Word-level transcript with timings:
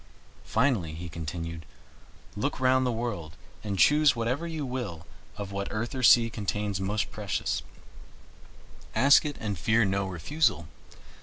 Finally," 0.45 0.95
he 0.95 1.07
continued, 1.07 1.63
"look 2.35 2.59
round 2.59 2.87
the 2.87 2.91
world 2.91 3.33
and 3.63 3.77
choose 3.77 4.15
whatever 4.15 4.47
you 4.47 4.65
will 4.65 5.05
of 5.37 5.51
what 5.51 5.67
earth 5.69 5.93
or 5.93 6.01
sea 6.01 6.27
contains 6.27 6.81
most 6.81 7.11
precious 7.11 7.61
ask 8.95 9.25
it 9.25 9.35
and 9.39 9.59
fear 9.59 9.85
no 9.85 10.07
refusal. 10.07 10.67